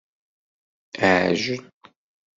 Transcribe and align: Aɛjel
Aɛjel 1.09 1.47